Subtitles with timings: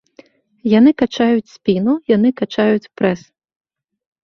[0.77, 3.21] Яны качаюць спіну, яны качаюць прэс!